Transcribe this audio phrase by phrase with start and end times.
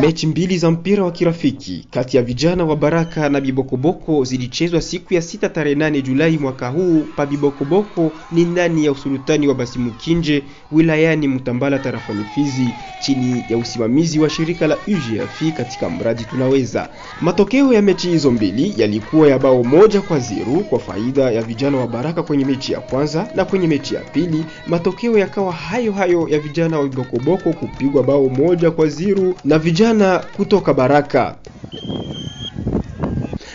[0.00, 5.14] Mechi mbili za mpira wa kirafiki kati ya vijana wa Baraka na Bibokoboko zilichezwa siku
[5.14, 10.42] ya sita tarehe nane Julai mwaka huu pa Bibokoboko ni ndani ya usultani wa Basimukinje
[10.72, 16.88] wilayani Mtambala tarafani Fizi chini ya usimamizi wa shirika la UGF katika mradi Tunaweza.
[17.20, 21.78] Matokeo ya mechi hizo mbili yalikuwa ya bao moja kwa ziru kwa faida ya vijana
[21.78, 26.28] wa Baraka kwenye mechi ya kwanza, na kwenye mechi ya pili matokeo yakawa hayo hayo
[26.28, 31.34] ya vijana wa Bokoboko kupigwa bao moja kwa ziru na vijana kutoka Baraka.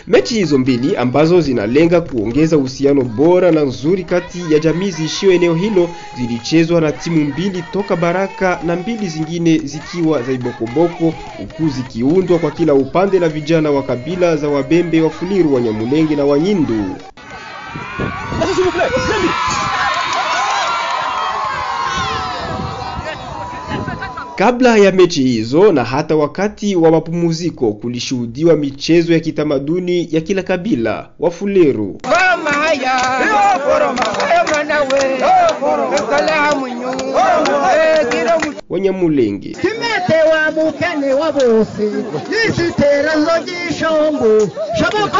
[0.06, 5.54] Mechi hizo mbili ambazo zinalenga kuongeza uhusiano bora na nzuri kati ya jamii ziishio eneo
[5.54, 12.38] hilo zilichezwa na timu mbili toka Baraka na mbili zingine zikiwa za Ibokoboko, huku zikiundwa
[12.38, 17.00] kwa kila upande na vijana wa kabila za Wabembe, Wafuliru, Wanyamulenge na Wanyindu.
[24.36, 30.42] Kabla ya mechi hizo na hata wakati wa mapumziko kulishuhudiwa michezo ya kitamaduni ya kila
[30.42, 31.08] kabila.
[40.54, 41.84] Mukene wa bose
[42.46, 45.18] yisiterazo ry'ishombo shabuka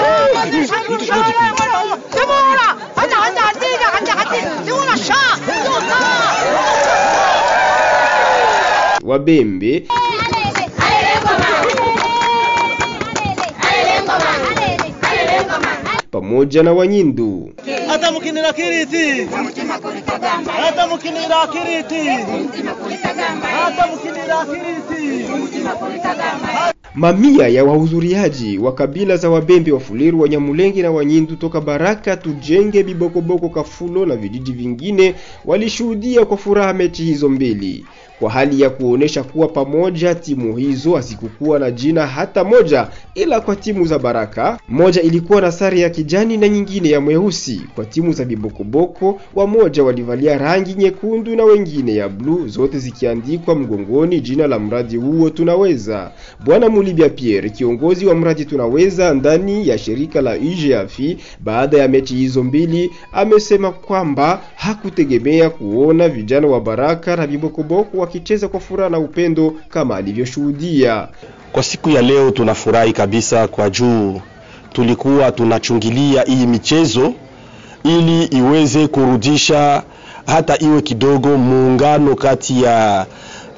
[9.18, 9.86] Wabembe
[16.10, 17.52] pamoja na Wanyindu.
[17.88, 19.26] hata mukinira kiriti.
[20.62, 22.08] Hata mukinira kiriti.
[23.42, 25.24] Hata mukinira kiriti.
[26.94, 33.48] Mamia ya wahudhuriaji wa kabila za Wabembe, Wafuliru, Wanyamulenge na Wanyindu toka Baraka, Tujenge, Bibokoboko,
[33.48, 37.84] Kafulo na vijiji vingine walishuhudia kwa furaha mechi hizo mbili
[38.20, 43.56] kwa hali ya kuonesha kuwa pamoja timu hizo hazikukuwa na jina hata moja, ila kwa
[43.56, 47.60] timu za Baraka moja ilikuwa na sare ya kijani na nyingine ya mweusi.
[47.74, 54.20] Kwa timu za Bibokoboko wamoja walivalia rangi nyekundu na wengine ya bluu, zote zikiandikwa mgongoni
[54.20, 56.10] jina la mradi huo Tunaweza.
[56.44, 61.00] Bwana Mulibya Pierre, kiongozi wa mradi Tunaweza ndani ya shirika la UGF,
[61.40, 68.48] baada ya mechi hizo mbili, amesema kwamba hakutegemea kuona vijana wa Baraka na Bibokoboko wakicheza
[68.48, 71.08] kwa furaha na upendo kama alivyoshuhudia.
[71.52, 74.20] Kwa siku ya leo tunafurahi kabisa kwa juu
[74.72, 77.12] tulikuwa tunachungilia hii michezo
[77.84, 79.82] ili iweze kurudisha
[80.26, 83.06] hata iwe kidogo muungano kati ya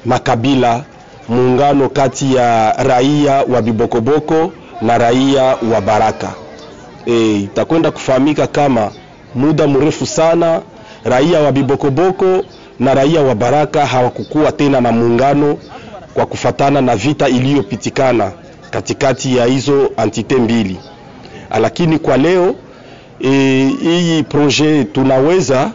[0.05, 0.83] makabila,
[1.29, 4.51] muungano kati ya raia wa Bibokoboko
[4.81, 6.33] na raia wa Baraka.
[7.05, 8.91] E, itakwenda kufahamika kama
[9.35, 10.61] muda mrefu sana
[11.03, 12.43] raia wa Bibokoboko
[12.81, 15.57] na raia wa Baraka hawakukuwa tena na muungano
[16.13, 18.31] kwa kufatana na vita iliyopitikana
[18.71, 20.79] katikati ya hizo antite mbili,
[21.61, 22.55] lakini kwa leo
[23.23, 25.71] e, proje tunaweza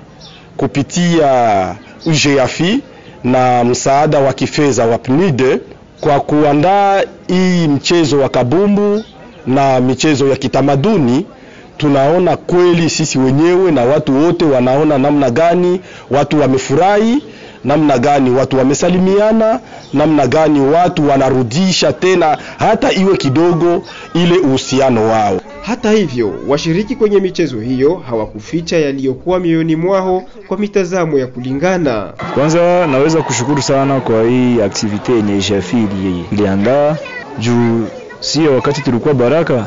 [0.56, 1.74] kupitia
[2.06, 2.80] UGAFI
[3.24, 5.58] na msaada wa kifedha wa PNID
[6.00, 9.04] kwa kuandaa hii mchezo wa kabumbu
[9.46, 11.26] na michezo ya kitamaduni
[11.76, 17.22] tunaona kweli sisi wenyewe na watu wote wanaona namna gani watu wamefurahi,
[17.64, 19.60] namna gani watu wamesalimiana,
[19.92, 23.82] namna gani watu wanarudisha tena hata iwe kidogo
[24.14, 25.40] ile uhusiano wao.
[25.62, 32.12] Hata hivyo, washiriki kwenye michezo hiyo hawakuficha yaliyokuwa mioyoni mwao kwa mitazamo ya kulingana.
[32.34, 35.86] Kwanza naweza kushukuru sana kwa hii aktivite yenye Jafi
[36.32, 36.96] iliandaa
[37.38, 37.84] juu
[38.20, 39.66] sio wakati tulikuwa Baraka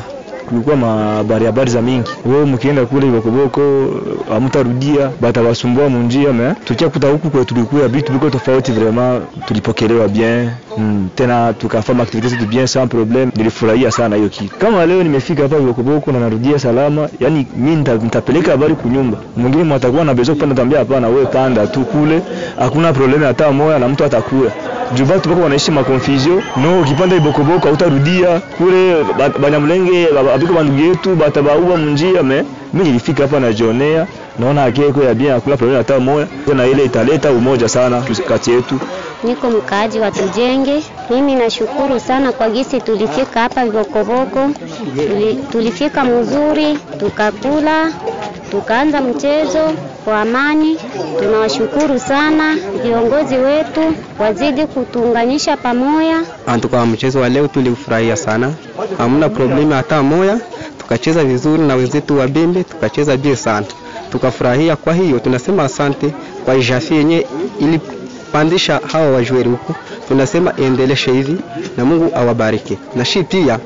[0.50, 2.10] kulikuwa mabari habari za mingi.
[2.26, 3.90] Wewe mkienda kule Bokoboko
[4.28, 11.08] hamtarudia, batawasumbua munjia me tukiakuta huku kwa tulikuwa vitu viko tofauti, vraiment tulipokelewa bien mm,
[11.14, 13.32] tena tukafanya activite zetu bien sans probleme.
[13.36, 14.56] Nilifurahia sana hiyo kitu.
[14.58, 19.18] Kama leo nimefika hapa Bokoboko na narudia salama, yani mimi nitapeleka habari kunyumba.
[19.36, 22.22] Mwingine mwatakuwa na bezo kupanda, tambia hapana, wewe panda tu kule,
[22.58, 24.50] hakuna probleme hata moya na mtu atakuwa
[24.94, 28.96] juu batu bako wanaishi makonfusio no, ukipanda Ibokoboko hautarudia kule
[29.42, 34.06] Banyamulenge abiko bandugu yetu batabaua munjia me mimi nilifika hapa najionea,
[34.38, 38.80] naona akeko ya bien akula problème hata moja, na ile italeta umoja sana kati yetu.
[39.24, 40.82] Niko mkaaji wa Tujenge.
[41.10, 44.50] Mimi nashukuru sana kwa gisi tulifika hapa Vibokoboko,
[45.52, 47.92] tulifika mzuri, tukakula
[48.50, 49.72] tukaanza mchezo
[50.10, 50.76] kwa amani.
[51.18, 53.80] Tunawashukuru sana viongozi wetu,
[54.18, 56.20] wazidi kutuunganisha pamoja.
[56.46, 58.52] Antuka mchezo wa leo tulifurahia sana,
[58.98, 60.38] hamna problemu hata moya,
[60.78, 63.66] tukacheza vizuri na wenzetu wa Bembe, tukacheza bie sana
[64.12, 64.76] tukafurahia.
[64.76, 66.14] Kwa hiyo tunasema asante
[66.44, 67.26] kwa Jafi yenye
[67.60, 69.74] ilipandisha hawa wajweri huku,
[70.08, 71.36] tunasema endeleshe hivi
[71.76, 72.78] na Mungu awabariki.
[72.96, 73.58] Na shi pia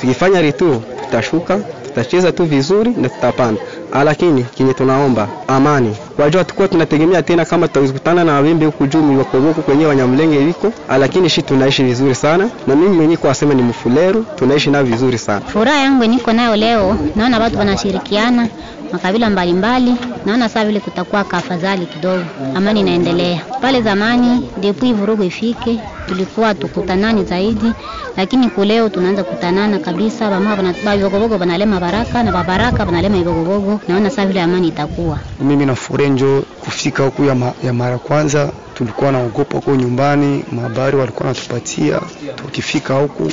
[0.00, 3.60] tukifanya ritu tutashuka, tutacheza tu vizuri na tutapanda,
[4.04, 5.96] lakini kinye tunaomba amani.
[6.18, 11.30] Wajua tukuwa tunategemea tena kama tutakutana na wimbi huku juu miwakoboko kwenye wanyamlenge viko, lakini
[11.30, 15.40] shi tunaishi vizuri sana, na mimi mwenyewe kwa sema ni mfuleru, tunaishi nao vizuri sana.
[15.40, 18.48] Furaha yangu niko nayo leo, naona watu wanashirikiana
[18.92, 19.94] makabila mbalimbali,
[20.26, 22.24] naona saa vile kutakuwa kafadhali kidogo,
[22.54, 23.40] amani inaendelea.
[23.60, 27.72] Pale zamani depui vurugu ifike, tulikuwa tukutanani zaidi,
[28.16, 30.30] lakini kuleo tunaanza kutanana kabisa.
[30.30, 35.18] Bama babibogobogo banalema baraka na babaraka banalema ibogobogo, naona saa vile amani itakuwa.
[35.40, 40.96] Mimi na Furenjo kufika huku ya, ma, ya mara kwanza tulikuwa naogopa huko nyumbani, mahabari
[40.96, 42.00] walikuwa natupatia,
[42.36, 43.32] tukifika huku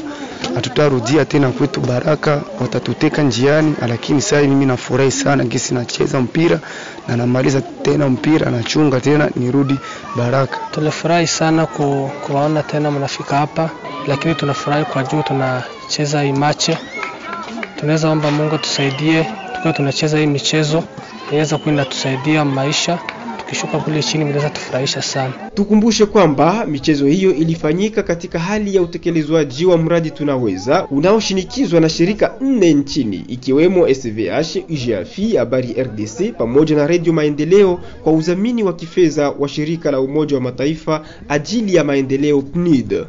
[0.56, 3.76] hatutarudia tena kwetu Baraka, watatuteka njiani.
[3.88, 6.60] Lakini sasa mimi nafurahi sana gisi nacheza mpira
[7.08, 9.76] na namaliza tena mpira nachunga tena nirudi
[10.16, 10.58] Baraka.
[10.72, 13.70] Tulifurahi sana ku, kuwaona tena mnafika hapa,
[14.08, 16.78] lakini tunafurahi kwa juu tunacheza hii mache.
[17.80, 20.84] Tunaweza omba Mungu tusaidie tukiwa tunacheza hii michezo,
[21.32, 23.00] inaweza kuwa inatusaidia maisha
[23.46, 25.34] tukishuka kule chini inaweza tufurahisha sana.
[25.54, 32.34] Tukumbushe kwamba michezo hiyo ilifanyika katika hali ya utekelezwaji wa mradi Tunaweza unaoshinikizwa na shirika
[32.42, 39.30] nne nchini ikiwemo SVH, UGAFI, Habari RDC pamoja na Radio Maendeleo kwa udhamini wa kifedha
[39.30, 43.06] wa shirika la Umoja wa Mataifa ajili ya maendeleo PNUD.